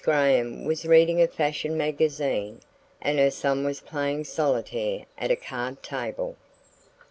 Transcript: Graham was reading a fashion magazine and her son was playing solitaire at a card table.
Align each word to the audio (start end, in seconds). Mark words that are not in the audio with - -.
Graham 0.03 0.65
was 0.65 0.83
reading 0.83 1.21
a 1.21 1.27
fashion 1.27 1.77
magazine 1.77 2.61
and 3.03 3.19
her 3.19 3.29
son 3.29 3.63
was 3.63 3.81
playing 3.81 4.23
solitaire 4.23 5.05
at 5.19 5.29
a 5.29 5.35
card 5.35 5.83
table. 5.83 6.37